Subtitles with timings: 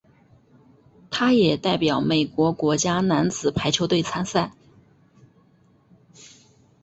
[1.11, 4.51] 他也代表美国国家男子排球队参赛。